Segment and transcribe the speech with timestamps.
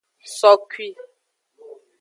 [0.37, 0.87] Sokui.